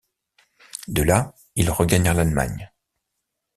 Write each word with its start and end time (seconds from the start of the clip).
De 0.87 1.03
là, 1.03 1.35
ils 1.55 1.69
regagnèrent 1.69 2.15
l'Allemagne. 2.15 2.71